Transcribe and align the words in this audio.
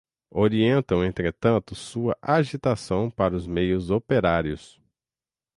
orientam 0.31 1.03
entretanto 1.05 1.75
sua 1.75 2.17
agitação 2.19 3.07
para 3.11 3.35
os 3.35 3.45
meios 3.45 3.91
operários 3.91 4.81